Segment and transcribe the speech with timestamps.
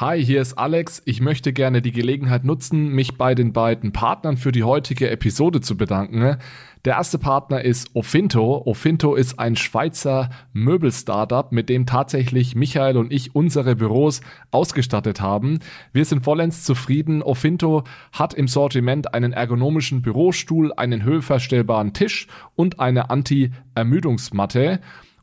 [0.00, 1.02] Hi, hier ist Alex.
[1.04, 5.60] Ich möchte gerne die Gelegenheit nutzen, mich bei den beiden Partnern für die heutige Episode
[5.60, 6.38] zu bedanken.
[6.86, 8.62] Der erste Partner ist Ofinto.
[8.64, 15.58] Ofinto ist ein Schweizer Möbel-Startup, mit dem tatsächlich Michael und ich unsere Büros ausgestattet haben.
[15.92, 17.22] Wir sind vollends zufrieden.
[17.22, 22.26] Ofinto hat im Sortiment einen ergonomischen Bürostuhl, einen höhenverstellbaren Tisch
[22.56, 24.80] und eine Anti-Ermüdungsmatte.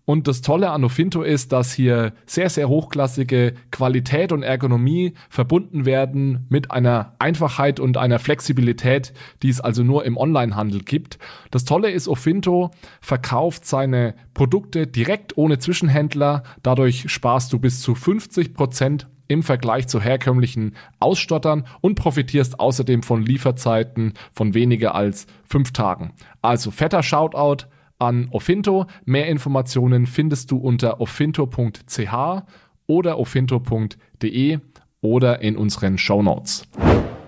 [0.09, 5.85] Und das Tolle an Ofinto ist, dass hier sehr, sehr hochklassige Qualität und Ergonomie verbunden
[5.85, 9.11] werden mit einer Einfachheit und einer Flexibilität,
[9.43, 11.19] die es also nur im Onlinehandel gibt.
[11.51, 12.71] Das Tolle ist, Ofinto
[13.01, 16.43] verkauft seine Produkte direkt ohne Zwischenhändler.
[16.63, 23.03] Dadurch sparst du bis zu 50 Prozent im Vergleich zu herkömmlichen Ausstottern und profitierst außerdem
[23.03, 26.13] von Lieferzeiten von weniger als fünf Tagen.
[26.41, 27.67] Also fetter Shoutout
[27.99, 28.85] an Ofinto.
[29.05, 32.43] Mehr Informationen findest du unter ofinto.ch
[32.87, 34.59] oder ofinto.de
[35.01, 36.67] oder in unseren Show Notes.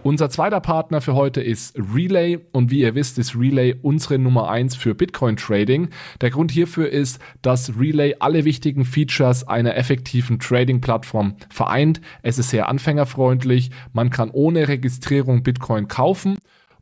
[0.02, 4.50] Unser zweiter Partner für heute ist Relay und wie ihr wisst, ist Relay unsere Nummer
[4.50, 5.90] eins für Bitcoin Trading.
[6.22, 12.00] Der Grund hierfür ist, dass Relay alle wichtigen Features einer effektiven Trading Plattform vereint.
[12.22, 16.38] Es ist sehr anfängerfreundlich, man kann ohne Registrierung Bitcoin kaufen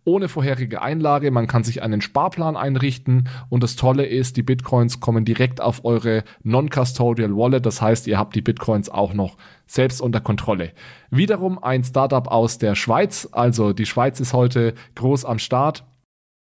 [0.08, 1.30] ohne vorherige Einlage.
[1.30, 5.84] Man kann sich einen Sparplan einrichten und das Tolle ist, die Bitcoins kommen direkt auf
[5.86, 7.66] eure Non-Custodial Wallet.
[7.66, 10.72] Das heißt, ihr habt die Bitcoins auch noch selbst unter Kontrolle.
[11.12, 13.28] Wiederum ein Startup aus der Schweiz.
[13.32, 15.84] Also die Schweiz ist heute groß am Start.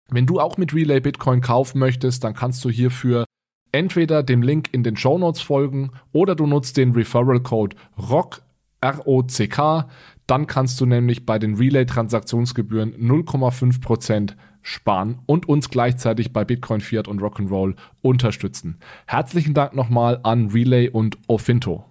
[0.10, 3.26] Wenn du auch mit Relay Bitcoin kaufen möchtest, dann kannst du hierfür
[3.72, 8.42] entweder dem Link in den Show Notes folgen oder du nutzt den Referral Code ROCK,
[8.82, 9.90] R-O-C-K.
[10.28, 17.08] Dann kannst du nämlich bei den Relay-Transaktionsgebühren 0,5% sparen und uns gleichzeitig bei Bitcoin, Fiat
[17.08, 18.78] und Rock'n'Roll unterstützen.
[19.06, 21.86] Herzlichen Dank nochmal an Relay und Ofinto.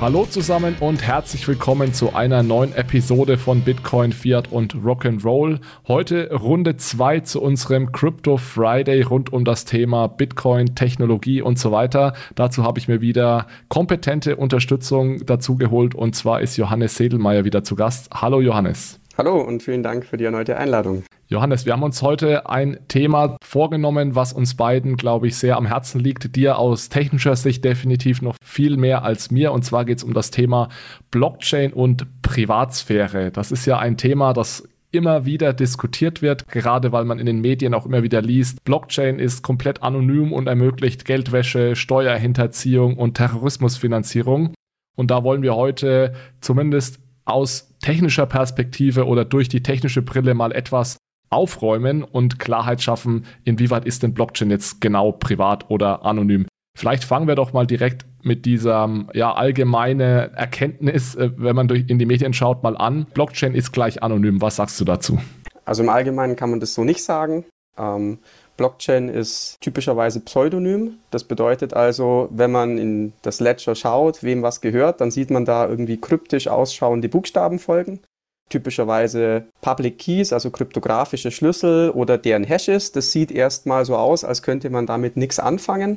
[0.00, 5.60] Hallo zusammen und herzlich willkommen zu einer neuen Episode von Bitcoin, Fiat und Rock'n'Roll.
[5.88, 11.70] Heute Runde 2 zu unserem Crypto Friday rund um das Thema Bitcoin, Technologie und so
[11.70, 12.14] weiter.
[12.34, 17.62] Dazu habe ich mir wieder kompetente Unterstützung dazu geholt und zwar ist Johannes Sedelmeier wieder
[17.62, 18.08] zu Gast.
[18.14, 18.98] Hallo Johannes.
[19.18, 21.02] Hallo und vielen Dank für die erneute Einladung.
[21.30, 25.64] Johannes, wir haben uns heute ein Thema vorgenommen, was uns beiden, glaube ich, sehr am
[25.64, 26.34] Herzen liegt.
[26.34, 29.52] Dir aus technischer Sicht definitiv noch viel mehr als mir.
[29.52, 30.70] Und zwar geht es um das Thema
[31.12, 33.30] Blockchain und Privatsphäre.
[33.30, 37.40] Das ist ja ein Thema, das immer wieder diskutiert wird, gerade weil man in den
[37.40, 44.52] Medien auch immer wieder liest, Blockchain ist komplett anonym und ermöglicht Geldwäsche, Steuerhinterziehung und Terrorismusfinanzierung.
[44.96, 50.50] Und da wollen wir heute zumindest aus technischer Perspektive oder durch die technische Brille mal
[50.50, 50.96] etwas
[51.30, 56.46] aufräumen und Klarheit schaffen, inwieweit ist denn Blockchain jetzt genau privat oder anonym.
[56.76, 61.84] Vielleicht fangen wir doch mal direkt mit dieser ja, allgemeine Erkenntnis, äh, wenn man durch,
[61.88, 63.06] in die Medien schaut, mal an.
[63.14, 64.40] Blockchain ist gleich anonym.
[64.40, 65.18] Was sagst du dazu?
[65.64, 67.44] Also im Allgemeinen kann man das so nicht sagen.
[67.78, 68.18] Ähm,
[68.56, 70.98] Blockchain ist typischerweise pseudonym.
[71.10, 75.44] Das bedeutet also, wenn man in das Ledger schaut, wem was gehört, dann sieht man
[75.44, 78.00] da irgendwie kryptisch ausschauende Buchstabenfolgen.
[78.50, 82.92] Typischerweise Public Keys, also kryptografische Schlüssel oder deren Hashes.
[82.92, 85.96] Das sieht erstmal so aus, als könnte man damit nichts anfangen.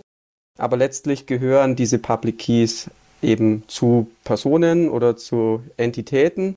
[0.58, 2.90] Aber letztlich gehören diese Public Keys
[3.22, 6.56] eben zu Personen oder zu Entitäten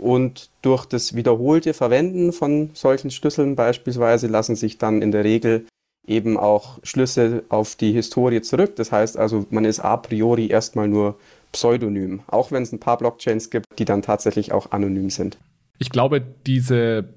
[0.00, 5.66] und durch das wiederholte Verwenden von solchen Schlüsseln beispielsweise lassen sich dann in der Regel
[6.06, 8.76] eben auch Schlüsse auf die Historie zurück.
[8.76, 11.18] Das heißt also, man ist a priori erstmal nur
[11.52, 15.38] pseudonym, auch wenn es ein paar Blockchains gibt, die dann tatsächlich auch anonym sind.
[15.78, 17.14] Ich glaube, diese,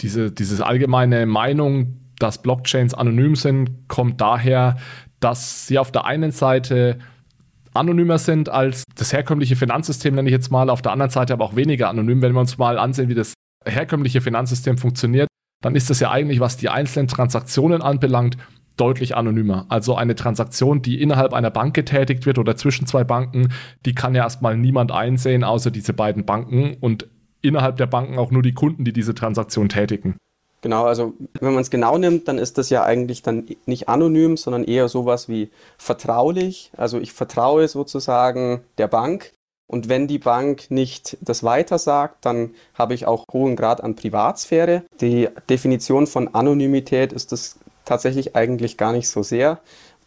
[0.00, 4.76] diese, diese allgemeine Meinung, dass Blockchains anonym sind, kommt daher,
[5.20, 6.98] dass sie auf der einen Seite
[7.74, 11.44] anonymer sind als das herkömmliche Finanzsystem, nenne ich jetzt mal, auf der anderen Seite aber
[11.44, 12.22] auch weniger anonym.
[12.22, 13.34] Wenn wir uns mal ansehen, wie das
[13.64, 15.28] herkömmliche Finanzsystem funktioniert,
[15.62, 18.36] dann ist das ja eigentlich, was die einzelnen Transaktionen anbelangt,
[18.80, 19.66] deutlich anonymer.
[19.68, 23.52] Also eine Transaktion, die innerhalb einer Bank getätigt wird oder zwischen zwei Banken,
[23.84, 27.06] die kann ja erstmal niemand einsehen, außer diese beiden Banken und
[27.42, 30.16] innerhalb der Banken auch nur die Kunden, die diese Transaktion tätigen.
[30.62, 34.36] Genau, also wenn man es genau nimmt, dann ist das ja eigentlich dann nicht anonym,
[34.36, 36.70] sondern eher sowas wie vertraulich.
[36.76, 39.32] Also ich vertraue sozusagen der Bank
[39.70, 43.94] und wenn die Bank nicht das weiter sagt, dann habe ich auch hohen Grad an
[43.94, 44.82] Privatsphäre.
[45.00, 47.59] Die Definition von Anonymität ist das
[47.90, 49.58] tatsächlich eigentlich gar nicht so sehr.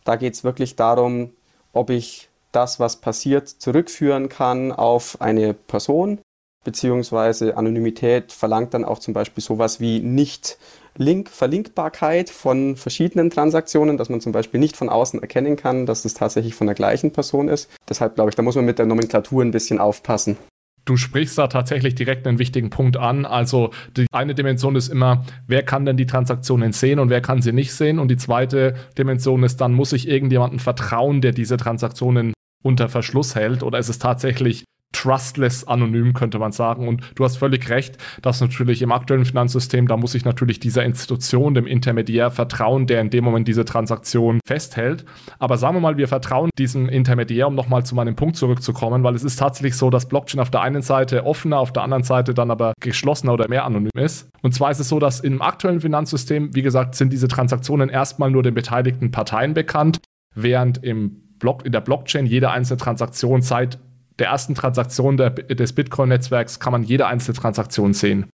[0.06, 1.32] Da geht es wirklich darum,
[1.74, 6.20] ob ich das, was passiert, zurückführen kann auf eine Person,
[6.64, 10.58] beziehungsweise Anonymität verlangt dann auch zum Beispiel sowas wie nicht
[10.96, 16.06] Link, Verlinkbarkeit von verschiedenen Transaktionen, dass man zum Beispiel nicht von außen erkennen kann, dass
[16.06, 17.70] es tatsächlich von der gleichen Person ist.
[17.90, 20.38] Deshalb glaube ich, da muss man mit der Nomenklatur ein bisschen aufpassen.
[20.86, 23.26] Du sprichst da tatsächlich direkt einen wichtigen Punkt an.
[23.26, 27.42] Also die eine Dimension ist immer, wer kann denn die Transaktionen sehen und wer kann
[27.42, 28.00] sie nicht sehen?
[28.00, 32.34] Und die zweite Dimension ist dann, muss ich irgendjemandem vertrauen, der diese Transaktionen
[32.64, 33.64] unter Verschluss hält?
[33.64, 36.88] Oder ist es tatsächlich trustless anonym, könnte man sagen.
[36.88, 40.86] Und du hast völlig recht, dass natürlich im aktuellen Finanzsystem, da muss ich natürlich dieser
[40.86, 45.04] Institution, dem Intermediär vertrauen, der in dem Moment diese Transaktion festhält.
[45.40, 49.16] Aber sagen wir mal, wir vertrauen diesem Intermediär, um nochmal zu meinem Punkt zurückzukommen, weil
[49.16, 52.34] es ist tatsächlich so, dass Blockchain auf der einen Seite offener, auf der anderen Seite
[52.34, 54.30] dann aber geschlossener oder mehr anonym ist.
[54.42, 58.32] Und zwar ist es so, dass im aktuellen Finanzsystem, wie gesagt, sind diese Transaktionen erstmal
[58.32, 60.00] nur den beteiligten Parteien bekannt,
[60.36, 63.80] während im Block, in der Blockchain jede einzelne Transaktion seit
[64.20, 68.30] der ersten Transaktion der, des Bitcoin-Netzwerks kann man jede einzelne Transaktion sehen.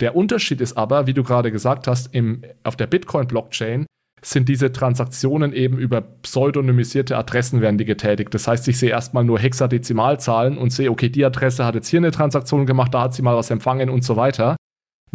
[0.00, 3.86] Der Unterschied ist aber, wie du gerade gesagt hast, im, auf der Bitcoin-Blockchain
[4.22, 8.34] sind diese Transaktionen eben über pseudonymisierte Adressen werden die getätigt.
[8.34, 12.00] Das heißt, ich sehe erstmal nur Hexadezimalzahlen und sehe, okay, die Adresse hat jetzt hier
[12.00, 14.56] eine Transaktion gemacht, da hat sie mal was empfangen und so weiter.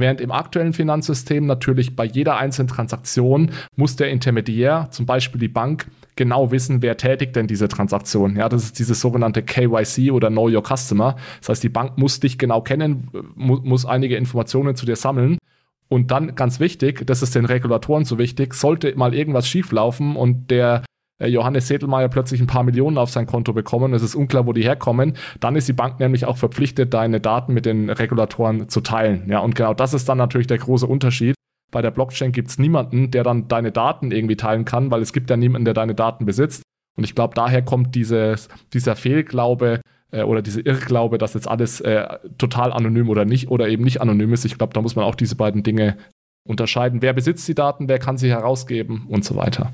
[0.02, 5.48] Während im aktuellen Finanzsystem natürlich bei jeder einzelnen Transaktion muss der Intermediär, zum Beispiel die
[5.48, 8.36] Bank, genau wissen, wer tätigt denn diese Transaktion.
[8.36, 11.16] Ja, das ist dieses sogenannte KYC oder Know Your Customer.
[11.40, 15.38] Das heißt, die Bank muss dich genau kennen, mu muss einige Informationen zu dir sammeln.
[15.88, 20.50] Und dann ganz wichtig, das ist den Regulatoren so wichtig, sollte mal irgendwas schieflaufen und
[20.50, 20.84] der
[21.28, 24.64] Johannes Sedelmeier plötzlich ein paar Millionen auf sein Konto bekommen, es ist unklar, wo die
[24.64, 29.24] herkommen, dann ist die Bank nämlich auch verpflichtet, deine Daten mit den Regulatoren zu teilen.
[29.28, 31.36] Ja, und genau das ist dann natürlich der große Unterschied.
[31.72, 35.14] Bei der Blockchain gibt es niemanden, der dann deine Daten irgendwie teilen kann, weil es
[35.14, 36.64] gibt ja niemanden, der deine Daten besitzt.
[36.98, 39.80] Und ich glaube, daher kommt dieses, dieser Fehlglaube
[40.12, 42.06] äh, oder diese Irrglaube, dass jetzt alles äh,
[42.38, 44.46] total anonym oder nicht oder eben nicht anonym ist.
[44.46, 45.98] Ich glaube, da muss man auch diese beiden Dinge
[46.48, 47.02] unterscheiden.
[47.02, 49.72] Wer besitzt die Daten, wer kann sie herausgeben und so weiter.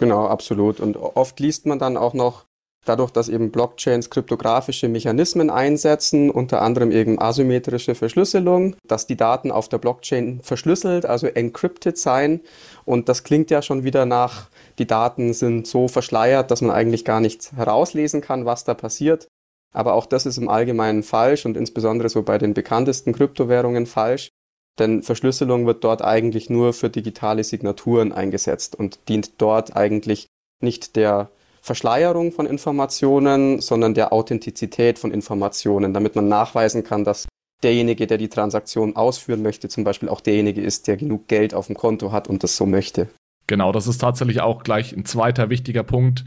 [0.00, 0.80] Genau, absolut.
[0.80, 2.46] Und oft liest man dann auch noch
[2.86, 9.50] dadurch, dass eben Blockchains kryptografische Mechanismen einsetzen, unter anderem eben asymmetrische Verschlüsselung, dass die Daten
[9.50, 12.40] auf der Blockchain verschlüsselt, also encrypted sein.
[12.86, 14.48] Und das klingt ja schon wieder nach,
[14.78, 19.28] die Daten sind so verschleiert, dass man eigentlich gar nicht herauslesen kann, was da passiert.
[19.74, 24.30] Aber auch das ist im Allgemeinen falsch und insbesondere so bei den bekanntesten Kryptowährungen falsch.
[24.80, 30.26] Denn Verschlüsselung wird dort eigentlich nur für digitale Signaturen eingesetzt und dient dort eigentlich
[30.60, 31.30] nicht der
[31.60, 37.28] Verschleierung von Informationen, sondern der Authentizität von Informationen, damit man nachweisen kann, dass
[37.62, 41.66] derjenige, der die Transaktion ausführen möchte, zum Beispiel auch derjenige ist, der genug Geld auf
[41.66, 43.08] dem Konto hat und das so möchte.
[43.46, 46.24] Genau, das ist tatsächlich auch gleich ein zweiter wichtiger Punkt.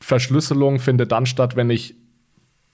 [0.00, 1.96] Verschlüsselung findet dann statt, wenn ich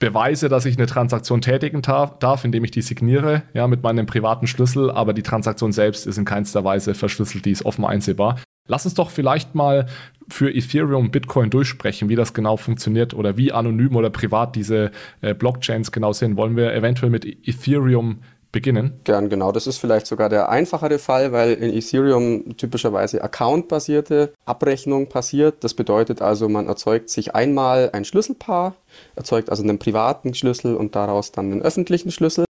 [0.01, 4.47] beweise, dass ich eine Transaktion tätigen darf, indem ich die signiere, ja, mit meinem privaten
[4.47, 8.39] Schlüssel, aber die Transaktion selbst ist in keinster Weise verschlüsselt, die ist offen einsehbar.
[8.67, 9.85] Lass uns doch vielleicht mal
[10.27, 14.91] für Ethereum und Bitcoin durchsprechen, wie das genau funktioniert oder wie anonym oder privat diese
[15.21, 16.35] äh, Blockchains genau sind.
[16.35, 18.19] Wollen wir eventuell mit Ethereum
[18.51, 18.99] beginnen?
[19.03, 19.51] Gern, genau.
[19.51, 25.63] Das ist vielleicht sogar der einfachere Fall, weil in Ethereum typischerweise accountbasierte Abrechnung passiert.
[25.63, 28.75] Das bedeutet also, man erzeugt sich einmal ein Schlüsselpaar,
[29.15, 32.45] erzeugt also einen privaten Schlüssel und daraus dann einen öffentlichen Schlüssel.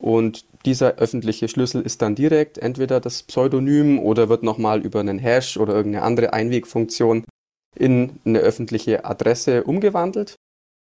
[0.00, 5.18] Und dieser öffentliche Schlüssel ist dann direkt entweder das Pseudonym oder wird nochmal über einen
[5.18, 7.24] Hash oder irgendeine andere Einwegfunktion
[7.76, 10.36] in eine öffentliche Adresse umgewandelt.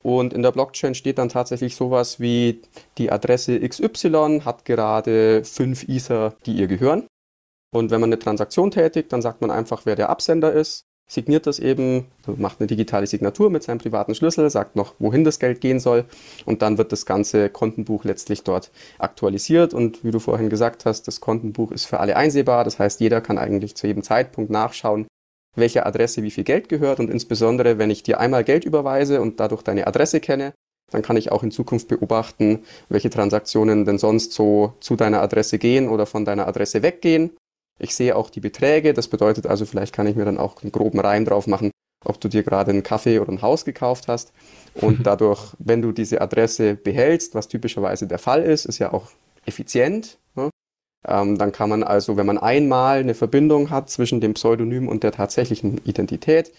[0.07, 2.61] Und in der Blockchain steht dann tatsächlich sowas wie
[2.97, 7.07] die Adresse XY hat gerade fünf Ether, die ihr gehören.
[7.75, 11.47] Und wenn man eine Transaktion tätigt, dann sagt man einfach, wer der Absender ist signiert
[11.47, 15.61] das eben, macht eine digitale Signatur mit seinem privaten Schlüssel, sagt noch, wohin das Geld
[15.61, 16.05] gehen soll.
[16.45, 19.73] Und dann wird das ganze Kontenbuch letztlich dort aktualisiert.
[19.73, 23.21] Und wie du vorhin gesagt hast, das Kontenbuch ist für alle einsehbar, das heißt, jeder
[23.21, 25.07] kann eigentlich zu jedem Zeitpunkt nachschauen,
[25.57, 29.39] welcher Adresse wie viel Geld gehört und insbesondere, wenn ich dir einmal Geld überweise und
[29.39, 30.53] dadurch deine Adresse kenne,
[30.91, 35.57] dann kann ich auch in Zukunft beobachten, welche Transaktionen denn sonst so zu deiner Adresse
[35.57, 37.31] gehen oder von deiner Adresse weggehen
[37.79, 40.71] ich sehe auch die Beträge, das bedeutet also, vielleicht kann ich mir dann auch einen
[40.71, 41.71] groben Reim drauf machen,
[42.03, 44.33] ob du dir gerade einen Kaffee oder ein Haus gekauft hast.
[44.75, 49.09] Und dadurch, wenn du diese Adresse behältst, was typischerweise der Fall ist, ist ja auch
[49.45, 50.17] effizient.
[50.35, 50.49] Ne?
[51.06, 55.04] Ähm, dann kann man also, wenn man einmal eine Verbindung hat zwischen dem Pseudonym und
[55.04, 56.51] der tatsächlichen Identität,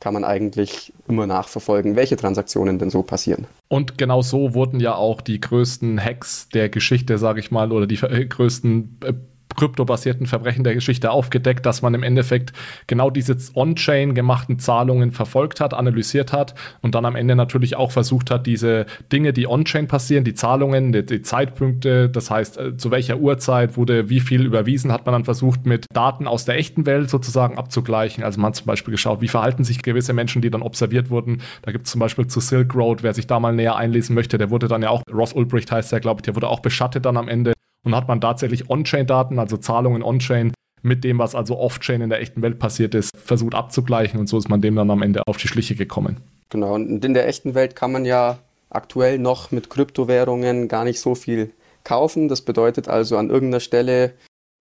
[0.00, 3.46] kann man eigentlich immer nachverfolgen, welche Transaktionen denn so passieren.
[3.68, 7.86] Und genau so wurden ja auch die größten Hacks der Geschichte, sage ich mal, oder
[7.86, 9.12] die äh, größten äh,
[9.56, 12.52] kryptobasierten Verbrechen der Geschichte aufgedeckt, dass man im Endeffekt
[12.86, 17.90] genau diese on-chain gemachten Zahlungen verfolgt hat, analysiert hat und dann am Ende natürlich auch
[17.90, 22.76] versucht hat, diese Dinge, die on-chain passieren, die Zahlungen, die, die Zeitpunkte, das heißt, äh,
[22.76, 26.56] zu welcher Uhrzeit wurde wie viel überwiesen, hat man dann versucht, mit Daten aus der
[26.56, 28.24] echten Welt sozusagen abzugleichen.
[28.24, 31.42] Also man hat zum Beispiel geschaut, wie verhalten sich gewisse Menschen, die dann observiert wurden.
[31.62, 34.38] Da gibt es zum Beispiel zu Silk Road, wer sich da mal näher einlesen möchte,
[34.38, 37.04] der wurde dann ja auch, Ross Ulbricht heißt der, glaube ich, der wurde auch beschattet
[37.04, 37.55] dann am Ende
[37.86, 40.52] und hat man tatsächlich On-Chain-Daten, also Zahlungen On-Chain,
[40.82, 44.36] mit dem, was also Off-Chain in der echten Welt passiert ist, versucht abzugleichen und so
[44.38, 46.18] ist man dem dann am Ende auf die Schliche gekommen.
[46.50, 48.38] Genau, und in der echten Welt kann man ja
[48.70, 51.52] aktuell noch mit Kryptowährungen gar nicht so viel
[51.84, 52.28] kaufen.
[52.28, 54.12] Das bedeutet also, an irgendeiner Stelle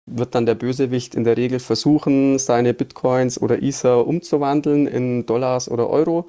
[0.06, 5.68] wird dann der Bösewicht in der Regel versuchen, seine Bitcoins oder Ether umzuwandeln in Dollars
[5.68, 6.28] oder Euro.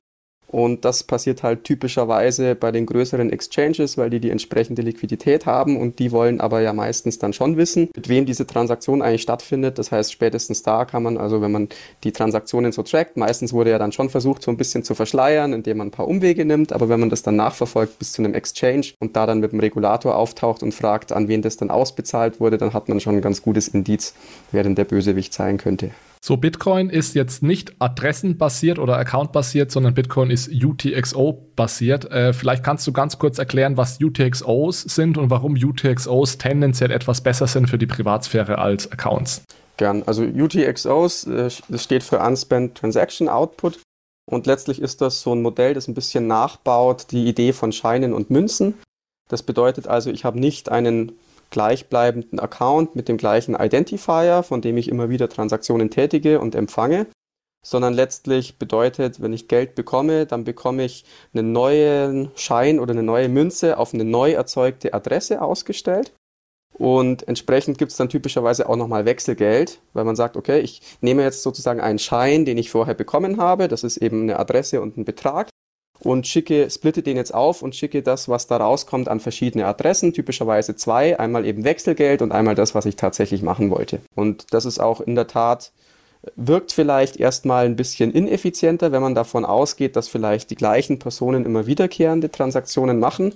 [0.51, 5.77] Und das passiert halt typischerweise bei den größeren Exchanges, weil die die entsprechende Liquidität haben
[5.77, 9.79] und die wollen aber ja meistens dann schon wissen, mit wem diese Transaktion eigentlich stattfindet.
[9.79, 11.69] Das heißt, spätestens da kann man, also wenn man
[12.03, 15.53] die Transaktionen so trackt, meistens wurde ja dann schon versucht, so ein bisschen zu verschleiern,
[15.53, 18.33] indem man ein paar Umwege nimmt, aber wenn man das dann nachverfolgt bis zu einem
[18.33, 22.41] Exchange und da dann mit dem Regulator auftaucht und fragt, an wen das dann ausbezahlt
[22.41, 24.13] wurde, dann hat man schon ein ganz gutes Indiz,
[24.51, 25.91] wer denn der Bösewicht sein könnte.
[26.23, 32.11] So, Bitcoin ist jetzt nicht adressenbasiert oder accountbasiert, sondern Bitcoin ist UTXO-basiert.
[32.11, 37.21] Äh, vielleicht kannst du ganz kurz erklären, was UTXOs sind und warum UTXOs tendenziell etwas
[37.21, 39.41] besser sind für die Privatsphäre als Accounts.
[39.77, 40.03] Gern.
[40.03, 43.79] Also UTXOs, äh, das steht für Unspent Transaction Output.
[44.29, 48.13] Und letztlich ist das so ein Modell, das ein bisschen nachbaut die Idee von Scheinen
[48.13, 48.75] und Münzen.
[49.27, 51.13] Das bedeutet also, ich habe nicht einen
[51.51, 57.07] gleichbleibenden Account mit dem gleichen Identifier, von dem ich immer wieder Transaktionen tätige und empfange,
[57.63, 63.03] sondern letztlich bedeutet, wenn ich Geld bekomme, dann bekomme ich einen neuen Schein oder eine
[63.03, 66.13] neue Münze auf eine neu erzeugte Adresse ausgestellt.
[66.73, 71.21] Und entsprechend gibt es dann typischerweise auch nochmal Wechselgeld, weil man sagt, okay, ich nehme
[71.21, 74.97] jetzt sozusagen einen Schein, den ich vorher bekommen habe, das ist eben eine Adresse und
[74.97, 75.49] ein Betrag,
[76.03, 80.13] und schicke, splitte den jetzt auf und schicke das, was da rauskommt, an verschiedene Adressen,
[80.13, 84.01] typischerweise zwei, einmal eben Wechselgeld und einmal das, was ich tatsächlich machen wollte.
[84.15, 85.71] Und das ist auch in der Tat
[86.35, 91.45] wirkt vielleicht erstmal ein bisschen ineffizienter, wenn man davon ausgeht, dass vielleicht die gleichen Personen
[91.45, 93.33] immer wiederkehrende Transaktionen machen,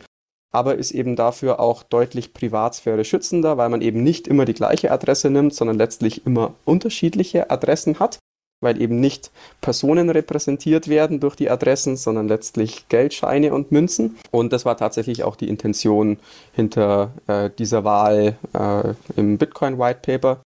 [0.52, 4.92] aber ist eben dafür auch deutlich Privatsphäre schützender, weil man eben nicht immer die gleiche
[4.92, 8.20] Adresse nimmt, sondern letztlich immer unterschiedliche Adressen hat
[8.66, 9.32] weil eben nicht
[9.62, 14.18] Personen repräsentiert werden durch die Adressen, sondern letztlich Geldscheine und Münzen.
[14.32, 16.18] Und das war tatsächlich auch die Intention
[16.52, 20.42] hinter äh, dieser Wahl äh, im Bitcoin White Paper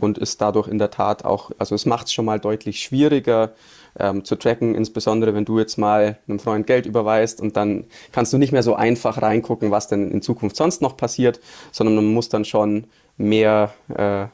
[0.00, 3.52] und ist dadurch in der Tat auch, also es macht es schon mal deutlich schwieriger
[3.98, 8.32] ähm, zu tracken, insbesondere wenn du jetzt mal einem Freund Geld überweist und dann kannst
[8.32, 11.40] du nicht mehr so einfach reingucken, was denn in Zukunft sonst noch passiert,
[11.72, 12.84] sondern man muss dann schon
[13.16, 14.26] mehr äh,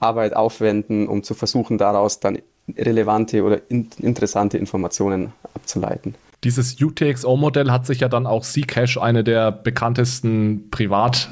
[0.00, 2.38] Arbeit aufwenden, um zu versuchen, daraus dann
[2.76, 6.14] relevante oder in interessante Informationen abzuleiten.
[6.44, 11.30] Dieses UTXO-Modell hat sich ja dann auch Zcash, eine der bekanntesten Privat-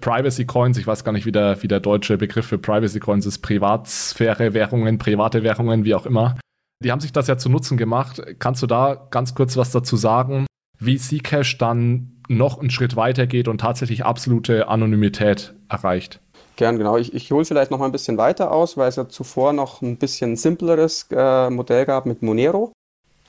[0.00, 3.24] Privacy Coins, ich weiß gar nicht, wie der, wie der deutsche Begriff für Privacy Coins
[3.24, 6.36] ist, Privatsphäre-Währungen, private Währungen, wie auch immer.
[6.84, 8.22] Die haben sich das ja zu Nutzen gemacht.
[8.38, 10.46] Kannst du da ganz kurz was dazu sagen,
[10.78, 16.20] wie Zcash dann noch einen Schritt weiter geht und tatsächlich absolute Anonymität erreicht?
[16.56, 16.96] Gern, genau.
[16.96, 19.82] Ich, ich hole vielleicht noch mal ein bisschen weiter aus, weil es ja zuvor noch
[19.82, 22.72] ein bisschen simpleres äh, Modell gab mit Monero,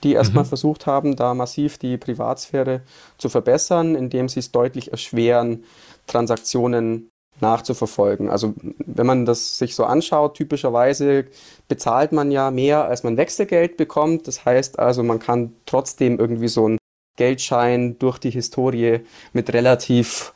[0.03, 0.49] die erstmal mhm.
[0.49, 2.81] versucht haben, da massiv die Privatsphäre
[3.17, 5.65] zu verbessern, indem sie es deutlich erschweren,
[6.07, 7.09] Transaktionen
[7.41, 8.29] nachzuverfolgen.
[8.29, 11.25] Also wenn man das sich so anschaut, typischerweise
[11.67, 14.27] bezahlt man ja mehr, als man Wechselgeld bekommt.
[14.27, 16.77] Das heißt also, man kann trotzdem irgendwie so einen
[17.17, 19.01] Geldschein durch die Historie
[19.33, 20.33] mit relativ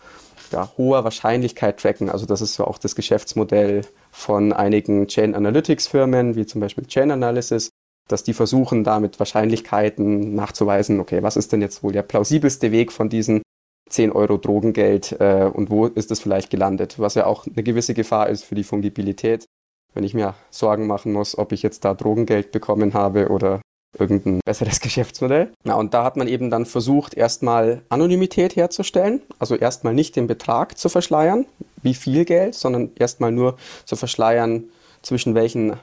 [0.52, 2.10] ja, hoher Wahrscheinlichkeit tracken.
[2.10, 3.82] Also das ist so auch das Geschäftsmodell
[4.12, 7.70] von einigen Chain Analytics Firmen, wie zum Beispiel Chain Analysis,
[8.08, 12.72] dass die versuchen, da mit Wahrscheinlichkeiten nachzuweisen, okay, was ist denn jetzt wohl der plausibelste
[12.72, 13.42] Weg von diesen
[13.90, 17.00] 10 Euro Drogengeld äh, und wo ist es vielleicht gelandet?
[17.00, 19.46] Was ja auch eine gewisse Gefahr ist für die Fungibilität,
[19.94, 23.62] wenn ich mir Sorgen machen muss, ob ich jetzt da Drogengeld bekommen habe oder
[23.98, 25.52] irgendein besseres Geschäftsmodell.
[25.64, 30.28] Na, und da hat man eben dann versucht, erstmal Anonymität herzustellen, also erstmal nicht den
[30.28, 31.46] Betrag zu verschleiern,
[31.82, 34.66] wie viel Geld, sondern erstmal nur zu verschleiern,
[35.02, 35.78] zwischen welchen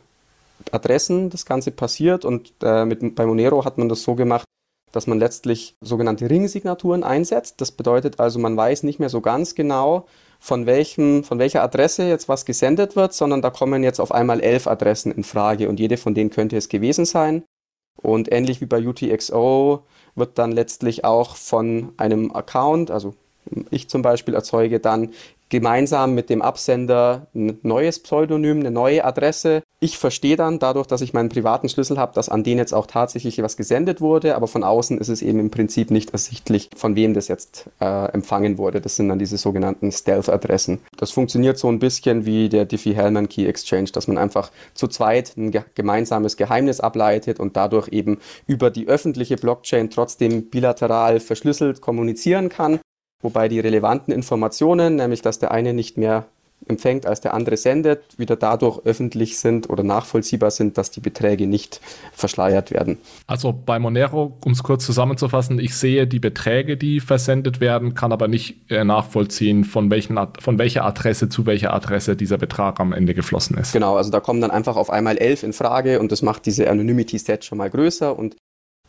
[0.71, 2.25] Adressen das Ganze passiert.
[2.25, 4.45] Und äh, mit, bei Monero hat man das so gemacht,
[4.93, 7.61] dass man letztlich sogenannte Ringsignaturen einsetzt.
[7.61, 10.07] Das bedeutet also, man weiß nicht mehr so ganz genau,
[10.41, 14.41] von, welchem, von welcher Adresse jetzt was gesendet wird, sondern da kommen jetzt auf einmal
[14.41, 17.43] elf Adressen in Frage und jede von denen könnte es gewesen sein.
[18.01, 23.15] Und ähnlich wie bei UTXO wird dann letztlich auch von einem Account, also
[23.71, 25.11] Ich zum Beispiel erzeuge dann
[25.49, 29.63] gemeinsam mit dem Absender ein neues Pseudonym, eine neue Adresse.
[29.81, 32.87] Ich verstehe dann dadurch, dass ich meinen privaten Schlüssel habe, dass an den jetzt auch
[32.87, 36.97] tatsächlich was gesendet wurde, aber von außen ist es eben im Prinzip nicht ersichtlich, von
[36.97, 38.81] wem das jetzt äh, empfangen wurde.
[38.81, 40.81] Das sind dann diese sogenannten Stealth-Adressen.
[40.97, 45.37] Das funktioniert so ein bisschen wie der Diffie-Hellman Key Exchange, dass man einfach zu zweit
[45.37, 51.81] ein ge gemeinsames Geheimnis ableitet und dadurch eben über die öffentliche Blockchain trotzdem bilateral verschlüsselt
[51.81, 52.81] kommunizieren kann
[53.23, 56.27] wobei die relevanten Informationen, nämlich dass der eine nicht mehr
[56.67, 61.47] empfängt, als der andere sendet, wieder dadurch öffentlich sind oder nachvollziehbar sind, dass die Beträge
[61.47, 61.81] nicht
[62.13, 62.99] verschleiert werden.
[63.27, 68.13] Also bei Monero, um es kurz zusammenzufassen, ich sehe die Beträge, die versendet werden, kann
[68.13, 72.93] aber nicht äh, nachvollziehen, von, welchen, von welcher Adresse zu welcher Adresse dieser Betrag am
[72.93, 73.73] Ende geflossen ist.
[73.73, 76.69] Genau, also da kommen dann einfach auf einmal elf in Frage und das macht diese
[76.69, 78.37] Anonymity-Set schon mal größer und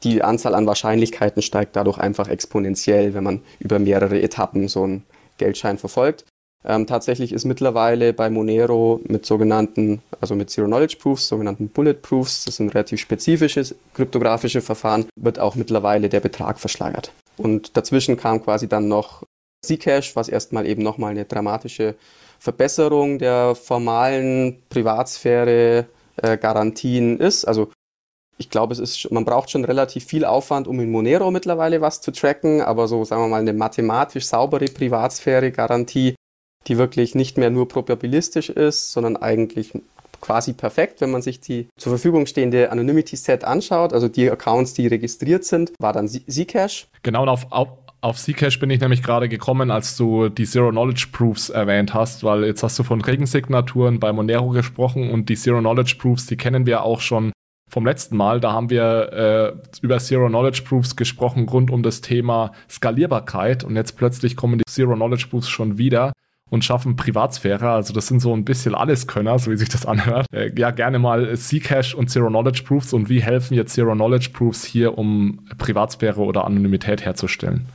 [0.04, 5.04] die Anzahl an Wahrscheinlichkeiten steigt dadurch einfach exponentiell, wenn man über mehrere Etappen so einen
[5.38, 6.26] Geldschein verfolgt.
[6.66, 12.76] Ähm, tatsächlich ist mittlerweile bei Monero mit sogenannten, also mit Zero-Knowledge-Proofs, sogenannten Bullet-Proofs, das sind
[12.76, 13.64] relativ spezifische
[13.94, 17.14] kryptografische Verfahren, wird auch mittlerweile der Betrag verschleiert.
[17.38, 19.24] Und dazwischen kam quasi dann noch
[19.66, 21.96] Zcash, was erstmal eben nochmal eine dramatische
[22.40, 27.46] Verbesserung der formalen Privatsphäre-Garantien äh, ist.
[27.46, 27.70] Also
[28.40, 32.00] ich glaube, es ist, man braucht schon relativ viel Aufwand, um in Monero mittlerweile was
[32.00, 36.16] zu tracken, aber so, sagen wir mal, eine mathematisch saubere Privatsphäre-Garantie,
[36.68, 39.74] die wirklich nicht mehr nur probabilistisch ist, sondern eigentlich
[40.22, 44.88] quasi perfekt, wenn man sich die zur Verfügung stehende Anonymity-Set anschaut, also die Accounts, die
[44.88, 46.88] registriert sind, war dann Zcash.
[47.04, 47.68] Genau, und auf, auf,
[48.02, 52.64] auf Zcash bin ich nämlich gerade gekommen, als du die Zero-Knowledge-Proofs erwähnt hast, weil jetzt
[52.64, 57.34] hast du von Regensignaturen bei Monero gesprochen und die Zero-Knowledge-Proofs, die kennen wir auch schon
[57.70, 58.40] vom letzten Mal.
[58.40, 63.76] Da haben wir äh, über Zero Knowledge Proofs gesprochen rund um das Thema Skalierbarkeit und
[63.76, 66.12] jetzt plötzlich kommen die Zero Knowledge Proofs schon wieder
[66.50, 67.70] und schaffen Privatsphäre.
[67.70, 70.26] Also das sind so ein bisschen Alleskönner, so wie sich das anhört.
[70.34, 74.30] Äh, ja, gerne mal Zcash und Zero Knowledge Proofs und wie helfen jetzt Zero Knowledge
[74.34, 77.68] Proofs hier, um Privatsphäre oder Anonymität herzustellen?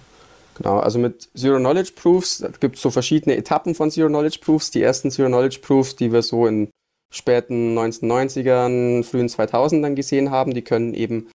[0.56, 4.70] Genau, also mit Zero Knowledge Proofs gibt es so verschiedene Etappen von Zero Knowledge Proofs.
[4.70, 6.70] Die ersten Zero Knowledge Proofs, die wir so in
[7.14, 10.52] späten 1990ern, frühen 2000ern gesehen haben.
[10.52, 11.30] Die können eben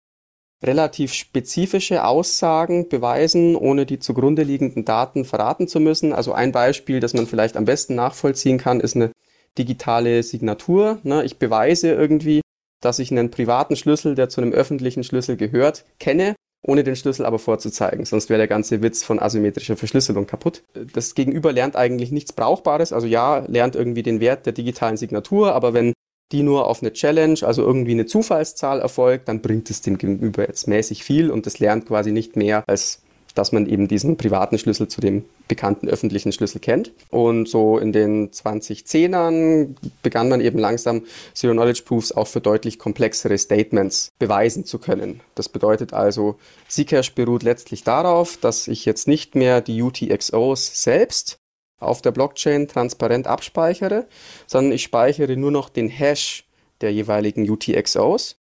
[0.63, 6.12] relativ spezifische Aussagen beweisen, ohne die zugrunde liegenden Daten verraten zu müssen.
[6.12, 9.12] Also ein Beispiel, das man vielleicht am besten nachvollziehen kann, ist eine
[9.58, 11.00] digitale Signatur.
[11.04, 11.24] Ne?
[11.24, 12.42] Ich beweise irgendwie,
[12.82, 17.26] dass ich einen privaten Schlüssel, der zu einem öffentlichen Schlüssel gehört, kenne ohne den Schlüssel
[17.26, 18.06] aber vorzuzeigen.
[18.06, 20.63] Sonst wäre der ganze Witz von asymmetrischer Verschlüsselung kaputt.
[20.93, 22.93] Das Gegenüber lernt eigentlich nichts Brauchbares.
[22.93, 25.93] Also ja, lernt irgendwie den Wert der digitalen Signatur, aber wenn
[26.32, 30.48] die nur auf eine Challenge, also irgendwie eine Zufallszahl erfolgt, dann bringt es dem Gegenüber
[30.48, 33.02] jetzt mäßig viel und das lernt quasi nicht mehr als
[33.36, 36.92] dass man eben diesen privaten Schlüssel zu dem bekannten öffentlichen Schlüssel kennt.
[37.10, 42.80] Und so in den 2010ern begann man eben langsam Zero Knowledge Proofs auch für deutlich
[42.80, 45.22] komplexere Statements beweisen zu können.
[45.36, 46.36] Das bedeutet also,
[46.68, 51.39] Zcash beruht letztlich darauf, dass ich jetzt nicht mehr die UTXOs selbst
[51.80, 54.08] auf der Blockchain transparent abspeichere,
[54.48, 56.46] sondern ich speichere nur noch den Hash
[56.82, 58.38] der jeweiligen UTXOs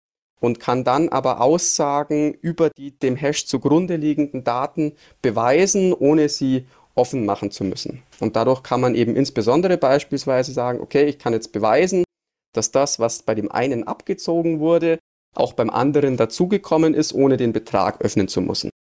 [0.42, 6.66] und kann dann aber Aussagen über die dem Hash zugrunde liegenden Daten beweisen, ohne sie
[6.96, 8.02] offen machen zu müssen.
[8.18, 12.02] Und dadurch kann man eben insbesondere beispielsweise sagen, okay, ich kann jetzt beweisen,
[12.52, 14.98] dass das, was bei dem einen abgezogen wurde,
[15.34, 18.71] auch beim anderen dazugekommen ist, ohne den Betrag öffnen zu müssen.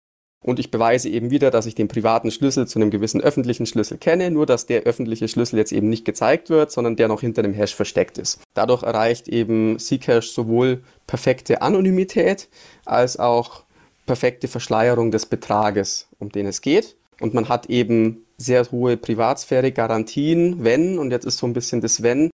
[0.42, 3.98] Und ich beweise eben wieder, dass ich den privaten Schlüssel zu einem gewissen öffentlichen Schlüssel
[3.98, 7.42] kenne, nur dass der öffentliche Schlüssel jetzt eben nicht gezeigt wird, sondern der noch hinter
[7.42, 8.40] dem Hash versteckt ist.
[8.54, 12.48] Dadurch erreicht eben Zcash sowohl perfekte Anonymität
[12.84, 13.62] als auch
[14.06, 16.96] perfekte Verschleierung des Betrages, um den es geht.
[17.20, 22.02] Und man hat eben sehr hohe Privatsphäre-Garantien, wenn, und jetzt ist so ein bisschen das
[22.02, 22.30] Wenn,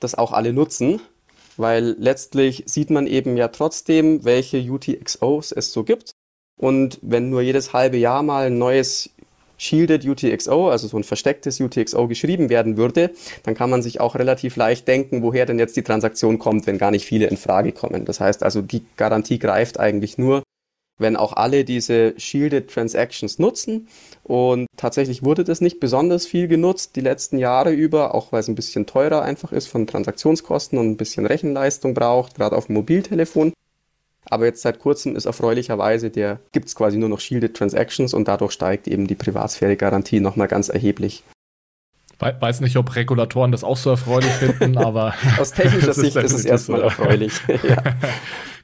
[0.00, 1.00] das auch alle nutzen,
[1.56, 6.10] weil letztlich sieht man eben ja trotzdem, welche UTXOs es so gibt
[6.56, 9.10] und wenn nur jedes halbe Jahr mal ein neues
[9.62, 13.12] Shielded UTXO, also so ein verstecktes UTXO geschrieben werden würde,
[13.44, 16.78] dann kann man sich auch relativ leicht denken, woher denn jetzt die Transaktion kommt, wenn
[16.78, 18.04] gar nicht viele in Frage kommen.
[18.04, 20.42] Das heißt also, die Garantie greift eigentlich nur,
[20.98, 23.86] wenn auch alle diese Shielded Transactions nutzen.
[24.24, 28.48] Und tatsächlich wurde das nicht besonders viel genutzt die letzten Jahre über, auch weil es
[28.48, 32.74] ein bisschen teurer einfach ist von Transaktionskosten und ein bisschen Rechenleistung braucht, gerade auf dem
[32.74, 33.52] Mobiltelefon.
[34.32, 38.28] Aber jetzt seit kurzem ist erfreulicherweise, der gibt es quasi nur noch Shielded Transactions und
[38.28, 41.22] dadurch steigt eben die Privatsphäre-Garantie nochmal ganz erheblich.
[42.18, 45.12] Weiß nicht, ob Regulatoren das auch so erfreulich finden, aber.
[45.38, 46.84] Aus technischer Sicht ist es erstmal so.
[46.84, 47.34] erfreulich.
[47.48, 47.82] ja.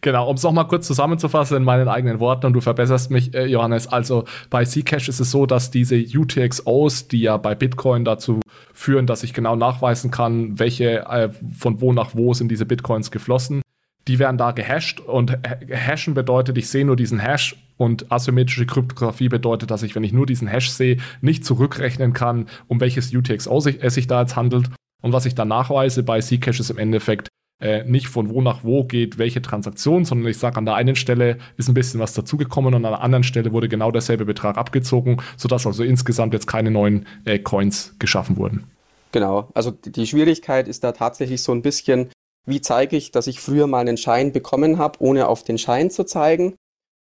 [0.00, 3.44] Genau, um es nochmal kurz zusammenzufassen in meinen eigenen Worten und du verbesserst mich, äh,
[3.44, 3.88] Johannes.
[3.88, 8.40] Also bei Zcash ist es so, dass diese UTXOs, die ja bei Bitcoin dazu
[8.72, 11.28] führen, dass ich genau nachweisen kann, welche äh,
[11.58, 13.60] von wo nach wo sind diese Bitcoins geflossen,
[14.08, 15.38] die werden da gehasht und
[15.70, 20.12] hashen bedeutet, ich sehe nur diesen Hash und asymmetrische Kryptographie bedeutet, dass ich, wenn ich
[20.12, 24.70] nur diesen Hash sehe, nicht zurückrechnen kann, um welches UTXO es sich da jetzt handelt.
[25.02, 27.28] Und was ich dann nachweise bei Zcash ist im Endeffekt
[27.60, 30.96] äh, nicht von wo nach wo geht, welche Transaktion, sondern ich sage, an der einen
[30.96, 34.56] Stelle ist ein bisschen was dazugekommen und an der anderen Stelle wurde genau derselbe Betrag
[34.56, 38.64] abgezogen, sodass also insgesamt jetzt keine neuen äh, Coins geschaffen wurden.
[39.12, 42.10] Genau, also die Schwierigkeit ist da tatsächlich so ein bisschen,
[42.48, 45.90] wie zeige ich, dass ich früher mal einen Schein bekommen habe, ohne auf den Schein
[45.90, 46.56] zu zeigen.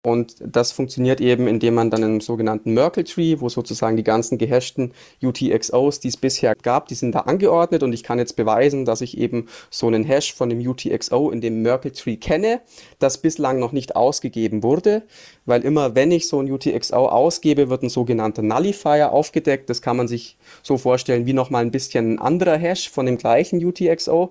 [0.06, 4.38] Und das funktioniert eben, indem man dann einen sogenannten Merkle Tree, wo sozusagen die ganzen
[4.38, 8.86] gehashten UTXOs, die es bisher gab, die sind da angeordnet und ich kann jetzt beweisen,
[8.86, 12.62] dass ich eben so einen Hash von dem UTXO in dem Merkle Tree kenne,
[13.00, 15.04] das bislang noch nicht ausgegeben wurde,
[15.46, 19.70] weil immer wenn ich so ein UTXO ausgebe, wird ein sogenannter Nullifier aufgedeckt.
[19.70, 23.18] Das kann man sich so vorstellen wie nochmal ein bisschen ein anderer Hash von dem
[23.18, 24.30] gleichen UTXO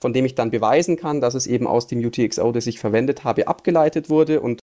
[0.00, 3.24] von dem ich dann beweisen kann, dass es eben aus dem UTXO, das ich verwendet
[3.24, 4.60] habe, abgeleitet wurde und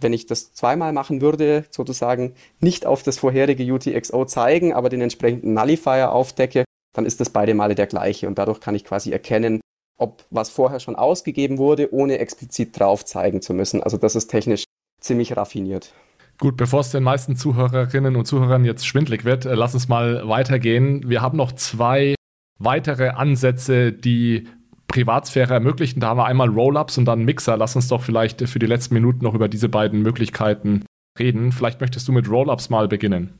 [0.00, 5.00] wenn ich das zweimal machen würde, sozusagen nicht auf das vorherige UTXO zeigen, aber den
[5.00, 9.10] entsprechenden Nullifier aufdecke, dann ist das beide Male der gleiche und dadurch kann ich quasi
[9.10, 9.60] erkennen,
[9.98, 13.82] ob was vorher schon ausgegeben wurde, ohne explizit drauf zeigen zu müssen.
[13.82, 14.64] Also das ist technisch
[15.00, 15.92] ziemlich raffiniert.
[16.38, 20.28] Gut, bevor es den meisten Zuhörerinnen und Zuhörern jetzt schwindlig wird, äh, lass uns mal
[20.28, 21.08] weitergehen.
[21.08, 22.14] Wir haben noch zwei
[22.60, 24.46] weitere Ansätze, die
[24.88, 26.00] Privatsphäre ermöglichen.
[26.00, 27.56] Da haben wir einmal Rollups und dann Mixer.
[27.56, 30.84] Lass uns doch vielleicht für die letzten Minuten noch über diese beiden Möglichkeiten
[31.18, 31.52] reden.
[31.52, 33.32] Vielleicht möchtest du mit Rollups mal beginnen.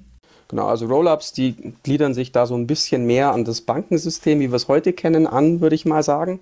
[0.49, 4.51] Genau, also Rollups, die gliedern sich da so ein bisschen mehr an das Bankensystem, wie
[4.51, 6.41] wir es heute kennen, an, würde ich mal sagen.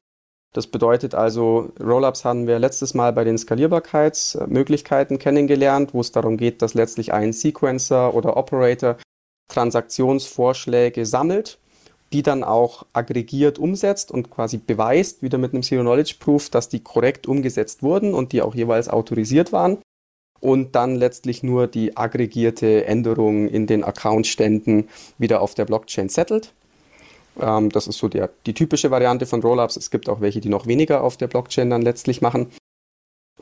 [0.52, 6.36] Das bedeutet also, Rollups haben wir letztes Mal bei den Skalierbarkeitsmöglichkeiten kennengelernt, wo es darum
[6.36, 8.96] geht, dass letztlich ein Sequencer oder Operator
[9.48, 11.58] Transaktionsvorschläge sammelt
[12.16, 17.26] die dann auch aggregiert umsetzt und quasi beweist, wieder mit einem Zero-Knowledge-Proof, dass die korrekt
[17.26, 19.76] umgesetzt wurden und die auch jeweils autorisiert waren.
[20.40, 26.54] Und dann letztlich nur die aggregierte Änderung in den Accountständen wieder auf der Blockchain settelt.
[27.38, 29.76] Ähm, das ist so der, die typische Variante von Rollups.
[29.76, 32.50] Es gibt auch welche, die noch weniger auf der Blockchain dann letztlich machen.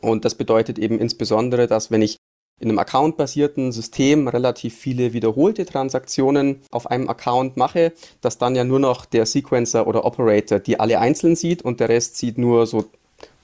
[0.01, 2.17] Und das bedeutet eben insbesondere, dass wenn ich
[2.61, 8.65] in einem accountbasierten System relativ viele wiederholte Transaktionen auf einem Account mache, dass dann ja
[8.65, 12.67] nur noch der Sequencer oder Operator die alle einzeln sieht und der Rest sieht nur
[12.67, 12.85] so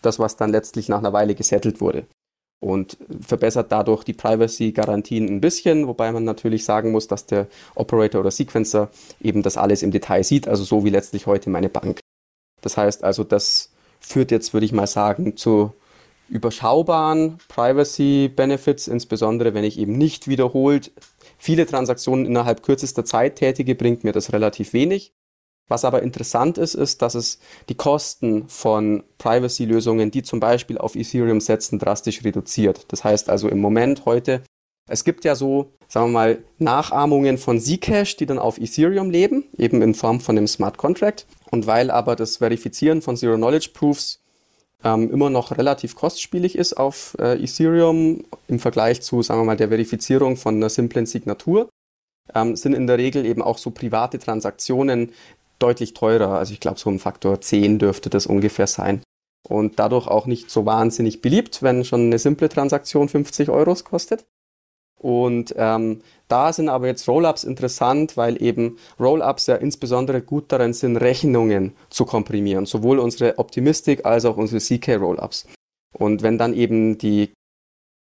[0.03, 2.07] das, was dann letztlich nach einer Weile gesettelt wurde.
[2.63, 8.21] Und verbessert dadurch die Privacy-Garantien ein bisschen, wobei man natürlich sagen muss, dass der Operator
[8.21, 12.01] oder Sequencer eben das alles im Detail sieht, also so wie letztlich heute meine Bank.
[12.61, 15.73] Das heißt also, das führt jetzt, würde ich mal sagen, zu
[16.31, 20.93] überschaubaren Privacy-Benefits, insbesondere wenn ich eben nicht wiederholt
[21.39, 25.13] viele Transaktionen innerhalb kürzester Zeit tätige, bringt mir das relativ wenig.
[25.69, 27.39] Was aber interessant ist, ist, dass es
[27.69, 32.87] die Kosten von Privacy-Lösungen, die zum Beispiel auf Ethereum setzen, drastisch reduziert.
[32.89, 34.43] Das heißt also im Moment heute,
[34.89, 39.45] es gibt ja so, sagen wir mal, Nachahmungen von Zcash, die dann auf Ethereum leben,
[39.57, 41.27] eben in Form von einem Smart Contract.
[41.53, 44.21] Und weil aber das Verifizieren von Zero-Knowledge-Proofs
[44.85, 49.57] ähm, immer noch relativ kostspielig ist auf äh, Ethereum im Vergleich zu, sagen wir mal,
[49.57, 51.69] der Verifizierung von einer simplen Signatur,
[52.35, 55.13] ähm, sind in der Regel eben auch so private Transaktionen
[55.59, 56.39] deutlich teurer.
[56.39, 59.03] Also ich glaube, so ein Faktor 10 dürfte das ungefähr sein.
[59.49, 64.25] Und dadurch auch nicht so wahnsinnig beliebt, wenn schon eine simple Transaktion 50 Euro kostet.
[65.01, 70.75] Und ähm, da sind aber jetzt Rollups interessant, weil eben Rollups ja insbesondere gut darin
[70.75, 75.47] sind, Rechnungen zu komprimieren, sowohl unsere Optimistic als auch unsere CK Rollups.
[75.95, 77.33] Und wenn dann eben die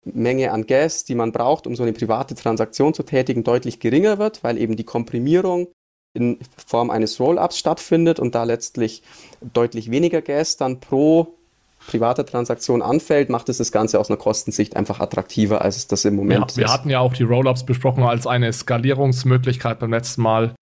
[0.04, 4.18] Menge an Gas, die man braucht, um so eine private Transaktion zu tätigen, deutlich geringer
[4.18, 5.68] wird, weil eben die Komprimierung
[6.12, 9.02] in Form eines Rollups stattfindet und da letztlich
[9.40, 11.38] deutlich weniger Gas dann pro
[11.86, 16.04] private Transaktion anfällt, macht es das Ganze aus einer Kostensicht einfach attraktiver, als es das
[16.04, 16.56] im Moment ja, ist.
[16.56, 20.54] Wir hatten ja auch die Rollups besprochen als eine Skalierungsmöglichkeit beim letzten Mal.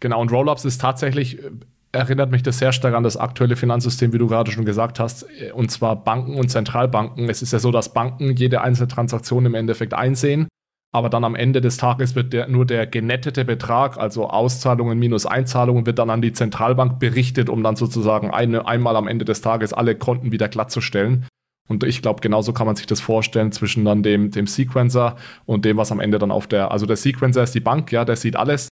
[0.00, 1.50] Genau, und Rollups ist tatsächlich, äh,
[1.92, 5.26] erinnert mich das sehr stark an das aktuelle Finanzsystem, wie du gerade schon gesagt hast,
[5.40, 7.28] äh, und zwar Banken und Zentralbanken.
[7.28, 10.48] Es ist ja so, dass Banken jede einzelne Transaktion im Endeffekt einsehen
[10.90, 15.26] aber dann am Ende des Tages wird der, nur der genettete Betrag, also Auszahlungen minus
[15.26, 19.40] Einzahlungen, wird dann an die Zentralbank berichtet, um dann sozusagen eine, einmal am Ende des
[19.42, 21.26] Tages alle Konten wieder glattzustellen.
[21.68, 25.66] Und ich glaube, genauso kann man sich das vorstellen zwischen dann dem, dem Sequencer und
[25.66, 28.16] dem, was am Ende dann auf der, also der Sequencer ist die Bank, ja, der
[28.16, 28.68] sieht alles.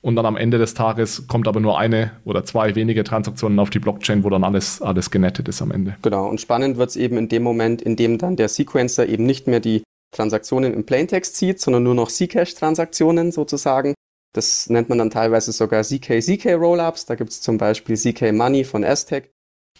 [0.00, 3.70] und dann am Ende des Tages kommt aber nur eine oder zwei wenige Transaktionen auf
[3.70, 5.96] die Blockchain, wo dann alles, alles genettet ist am Ende.
[6.02, 9.26] Genau, und spannend wird es eben in dem Moment, in dem dann der Sequencer eben
[9.26, 13.94] nicht mehr die Transaktionen im Plaintext zieht, sondern nur noch Zcash-Transaktionen sozusagen.
[14.34, 17.06] Das nennt man dann teilweise sogar ZK-ZK-Rollups.
[17.06, 19.30] Da gibt es zum Beispiel ZK Money von Aztec.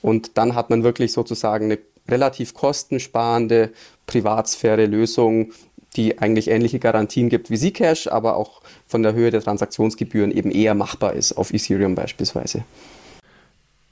[0.03, 3.73] Und dann hat man wirklich sozusagen eine relativ kostensparende
[4.07, 5.53] Privatsphäre-Lösung,
[5.97, 10.51] die eigentlich ähnliche Garantien gibt wie Zcash, aber auch von der Höhe der Transaktionsgebühren eben
[10.51, 12.65] eher machbar ist, auf Ethereum beispielsweise.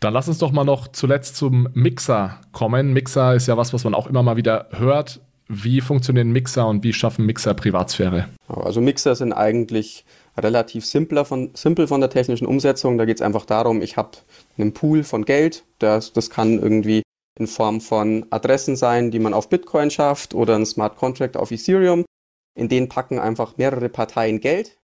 [0.00, 2.92] Dann lass uns doch mal noch zuletzt zum Mixer kommen.
[2.92, 5.20] Mixer ist ja was, was man auch immer mal wieder hört.
[5.48, 8.28] Wie funktionieren Mixer und wie schaffen Mixer Privatsphäre?
[8.48, 10.04] Also Mixer sind eigentlich
[10.36, 12.98] relativ simpler von, simpel von der technischen Umsetzung.
[12.98, 14.10] Da geht es einfach darum, ich habe
[14.58, 15.64] einen Pool von Geld.
[15.78, 17.02] Das, das kann irgendwie
[17.38, 21.50] in Form von Adressen sein, die man auf Bitcoin schafft oder ein Smart Contract auf
[21.50, 22.04] Ethereum.
[22.58, 24.78] In den packen einfach mehrere Parteien Geld.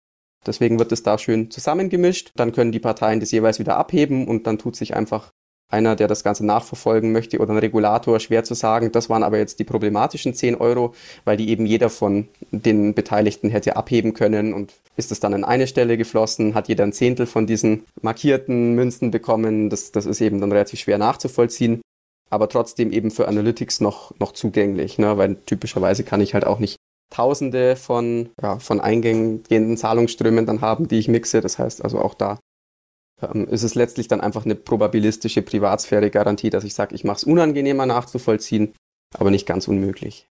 [0.46, 2.32] Deswegen wird es da schön zusammengemischt.
[2.36, 5.32] Dann können die Parteien das jeweils wieder abheben und dann tut sich einfach
[5.70, 9.38] einer, der das Ganze nachverfolgen möchte oder ein Regulator schwer zu sagen, das waren aber
[9.38, 10.94] jetzt die problematischen 10 Euro,
[11.26, 15.44] weil die eben jeder von den Beteiligten hätte abheben können und ist es dann an
[15.44, 19.70] eine Stelle geflossen, hat jeder ein Zehntel von diesen markierten Münzen bekommen.
[19.70, 21.82] Das, das ist eben dann relativ schwer nachzuvollziehen
[22.32, 25.18] aber trotzdem eben für Analytics noch, noch zugänglich, ne?
[25.18, 26.78] weil typischerweise kann ich halt auch nicht
[27.12, 31.42] Tausende von, ja, von eingehenden Zahlungsströmen dann haben, die ich mixe.
[31.42, 32.38] Das heißt also auch da
[33.22, 37.86] ist es letztlich dann einfach eine probabilistische Privatsphäre-Garantie, dass ich sage, ich mache es unangenehmer
[37.86, 38.74] nachzuvollziehen,
[39.18, 40.28] aber nicht ganz unmöglich.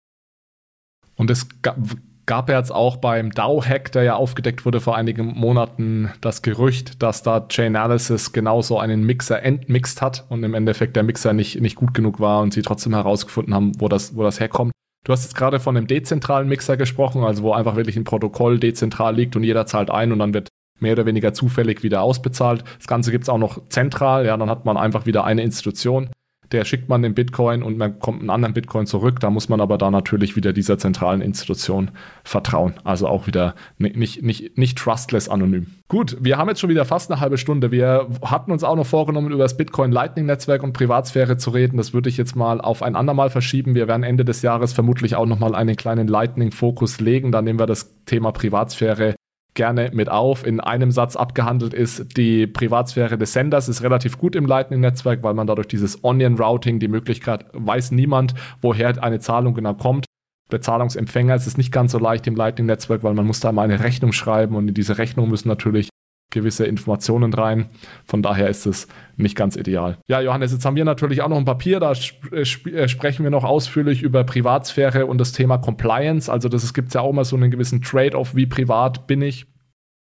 [1.16, 6.10] Und es gab ja jetzt auch beim DAO-Hack, der ja aufgedeckt wurde vor einigen Monaten,
[6.20, 11.32] das Gerücht, dass da Chainalysis genauso einen Mixer entmixt hat und im Endeffekt der Mixer
[11.32, 14.72] nicht, nicht gut genug war und sie trotzdem herausgefunden haben, wo das, wo das herkommt.
[15.04, 18.58] Du hast jetzt gerade von einem dezentralen Mixer gesprochen, also wo einfach wirklich ein Protokoll
[18.58, 20.48] dezentral liegt und jeder zahlt ein und dann wird
[20.80, 22.64] mehr oder weniger zufällig wieder ausbezahlt.
[22.78, 26.10] Das Ganze gibt es auch noch zentral, ja, dann hat man einfach wieder eine Institution
[26.52, 29.20] der schickt man den Bitcoin und man kommt einen anderen Bitcoin zurück.
[29.20, 31.90] Da muss man aber da natürlich wieder dieser zentralen Institution
[32.24, 32.74] vertrauen.
[32.84, 35.66] Also auch wieder nicht, nicht, nicht trustless anonym.
[35.88, 37.70] Gut, wir haben jetzt schon wieder fast eine halbe Stunde.
[37.70, 41.76] Wir hatten uns auch noch vorgenommen, über das Bitcoin Lightning Netzwerk und Privatsphäre zu reden.
[41.76, 43.74] Das würde ich jetzt mal auf ein andermal verschieben.
[43.74, 47.32] Wir werden Ende des Jahres vermutlich auch nochmal einen kleinen Lightning-Fokus legen.
[47.32, 49.16] Da nehmen wir das Thema Privatsphäre
[49.58, 50.46] gerne mit auf.
[50.46, 55.34] In einem Satz abgehandelt ist, die Privatsphäre des Senders ist relativ gut im Lightning-Netzwerk, weil
[55.34, 60.06] man dadurch dieses Onion-Routing, die Möglichkeit, weiß niemand, woher eine Zahlung genau kommt.
[60.50, 63.64] Der Zahlungsempfänger ist es nicht ganz so leicht im Lightning-Netzwerk, weil man muss da mal
[63.64, 65.90] eine Rechnung schreiben und in diese Rechnung müssen natürlich
[66.30, 67.70] gewisse Informationen rein.
[68.04, 68.86] Von daher ist es
[69.16, 69.98] nicht ganz ideal.
[70.08, 73.30] Ja, Johannes, jetzt haben wir natürlich auch noch ein Papier, da sp äh, sprechen wir
[73.30, 76.30] noch ausführlich über Privatsphäre und das Thema Compliance.
[76.30, 79.46] Also das gibt es ja auch mal so einen gewissen Trade-off, wie privat bin ich,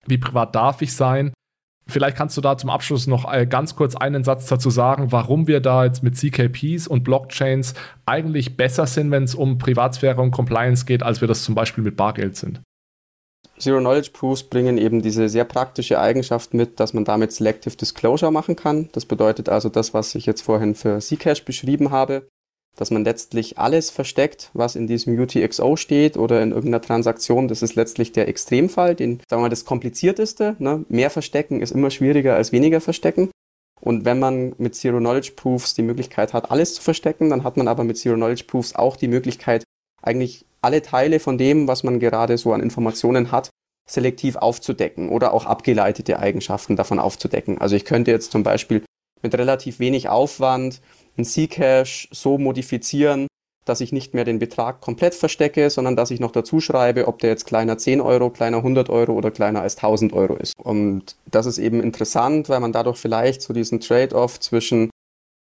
[0.06, 1.32] wie privat darf ich sein.
[1.86, 5.48] Vielleicht kannst du da zum Abschluss noch äh, ganz kurz einen Satz dazu sagen, warum
[5.48, 7.74] wir da jetzt mit CKPs und Blockchains
[8.06, 11.82] eigentlich besser sind, wenn es um Privatsphäre und Compliance geht, als wir das zum Beispiel
[11.82, 12.62] mit Bargeld sind.
[13.60, 18.88] Zero-Knowledge-Proofs bringen eben diese sehr praktische Eigenschaft mit, dass man damit Selective Disclosure machen kann.
[18.92, 22.26] Das bedeutet also das, was ich jetzt vorhin für Zcash beschrieben habe,
[22.76, 27.48] dass man letztlich alles versteckt, was in diesem UTXO steht oder in irgendeiner Transaktion.
[27.48, 30.56] Das ist letztlich der Extremfall, den, sagen wir mal, das komplizierteste.
[30.58, 30.84] Ne?
[30.88, 33.30] Mehr verstecken ist immer schwieriger als weniger verstecken.
[33.80, 37.84] Und wenn man mit Zero-Knowledge-Proofs die Möglichkeit hat, alles zu verstecken, dann hat man aber
[37.84, 39.64] mit Zero-Knowledge-Proofs auch die Möglichkeit,
[40.02, 43.50] eigentlich alle Teile von dem, was man gerade so an Informationen hat,
[43.88, 47.58] selektiv aufzudecken oder auch abgeleitete Eigenschaften davon aufzudecken.
[47.58, 48.84] Also ich könnte jetzt zum Beispiel
[49.22, 50.80] mit relativ wenig Aufwand
[51.18, 53.26] ein C-Cache so modifizieren,
[53.64, 57.18] dass ich nicht mehr den Betrag komplett verstecke, sondern dass ich noch dazu schreibe, ob
[57.18, 60.54] der jetzt kleiner 10 Euro, kleiner 100 Euro oder kleiner als 1000 Euro ist.
[60.58, 64.90] Und das ist eben interessant, weil man dadurch vielleicht so diesen Trade-off zwischen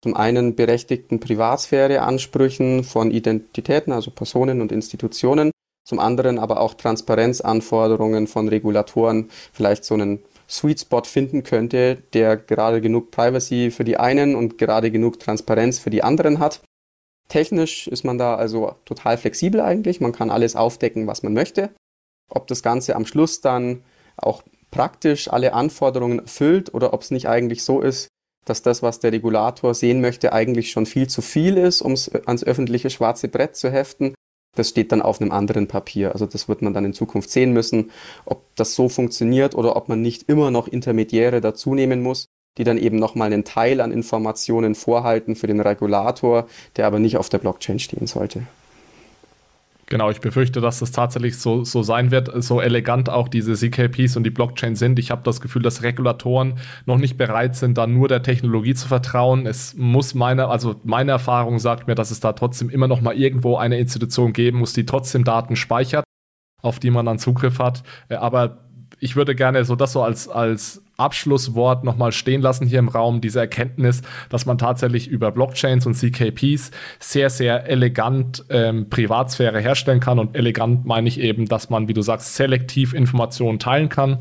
[0.02, 5.50] zum einen berechtigten Privatsphäre-Ansprüchen von Identitäten, also Personen und Institutionen,
[5.86, 12.36] zum anderen aber auch Transparenzanforderungen von Regulatoren, vielleicht so einen Sweet Spot finden könnte, der
[12.36, 16.60] gerade genug Privacy für die einen und gerade genug Transparenz für die anderen hat.
[17.28, 20.00] Technisch ist man da also total flexibel eigentlich.
[20.00, 21.70] Man kann alles aufdecken, was man möchte.
[22.28, 23.84] Ob das Ganze am Schluss dann
[24.16, 28.08] auch praktisch alle Anforderungen erfüllt oder ob es nicht eigentlich so ist,
[28.50, 32.10] dass das, was der Regulator sehen möchte, eigentlich schon viel zu viel ist, um es
[32.26, 34.14] ans öffentliche schwarze Brett zu heften.
[34.56, 36.12] Das steht dann auf einem anderen Papier.
[36.12, 37.92] Also das wird man dann in Zukunft sehen müssen,
[38.24, 42.26] ob das so funktioniert oder ob man nicht immer noch Intermediäre dazu nehmen muss,
[42.58, 47.16] die dann eben nochmal einen Teil an Informationen vorhalten für den Regulator, der aber nicht
[47.16, 48.42] auf der Blockchain stehen sollte.
[49.90, 54.16] Genau, ich befürchte, dass das tatsächlich so, so sein wird, so elegant auch diese CKPs
[54.16, 55.00] und die Blockchain sind.
[55.00, 58.86] Ich habe das Gefühl, dass Regulatoren noch nicht bereit sind, da nur der Technologie zu
[58.86, 59.46] vertrauen.
[59.46, 63.16] Es muss meine, also meine Erfahrung sagt mir, dass es da trotzdem immer noch mal
[63.16, 66.04] irgendwo eine Institution geben muss, die trotzdem Daten speichert,
[66.62, 67.82] auf die man dann Zugriff hat.
[68.08, 68.68] Äh, aber
[69.00, 73.20] ich würde gerne so das so als, als Abschlusswort nochmal stehen lassen hier im Raum,
[73.20, 80.00] diese Erkenntnis, dass man tatsächlich über Blockchains und CKPs sehr, sehr elegant ähm, Privatsphäre herstellen
[80.00, 80.18] kann.
[80.18, 84.18] Und elegant meine ich eben, dass man, wie du sagst, selektiv Informationen teilen kann.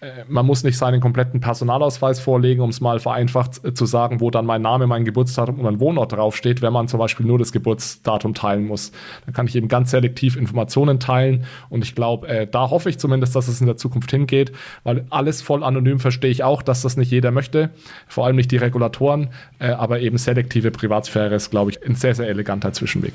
[0.00, 4.20] Äh, man muss nicht seinen kompletten Personalausweis vorlegen, um es mal vereinfacht äh, zu sagen,
[4.20, 7.38] wo dann mein Name, mein Geburtsdatum und mein Wohnort draufsteht, wenn man zum Beispiel nur
[7.38, 8.92] das Geburtsdatum teilen muss.
[9.26, 12.98] Dann kann ich eben ganz selektiv Informationen teilen und ich glaube, äh, da hoffe ich
[12.98, 14.52] zumindest, dass es in der Zukunft hingeht,
[14.84, 17.70] weil alles voll anonym verstehe ich auch, dass das nicht jeder möchte,
[18.06, 22.14] vor allem nicht die Regulatoren, äh, aber eben selektive Privatsphäre ist, glaube ich, ein sehr,
[22.14, 23.14] sehr eleganter Zwischenweg.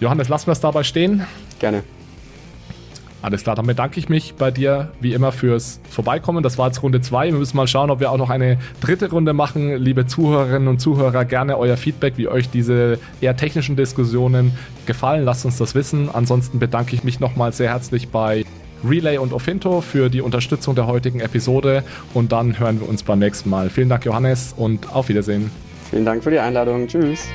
[0.00, 1.24] Johannes, lassen wir es dabei stehen.
[1.60, 1.84] Gerne.
[3.22, 6.42] Alles klar, dann bedanke ich mich bei dir wie immer fürs Vorbeikommen.
[6.42, 7.30] Das war jetzt Runde 2.
[7.30, 9.76] Wir müssen mal schauen, ob wir auch noch eine dritte Runde machen.
[9.76, 14.50] Liebe Zuhörerinnen und Zuhörer, gerne euer Feedback, wie euch diese eher technischen Diskussionen
[14.86, 15.24] gefallen.
[15.24, 16.10] Lasst uns das wissen.
[16.12, 18.44] Ansonsten bedanke ich mich nochmal sehr herzlich bei
[18.84, 23.18] Relay und Ofinto für die Unterstützung der heutigen Episode und dann hören wir uns beim
[23.18, 23.70] nächsten Mal.
[23.70, 25.50] Vielen Dank, Johannes, und auf Wiedersehen.
[25.90, 26.86] Vielen Dank für die Einladung.
[26.86, 27.26] Tschüss.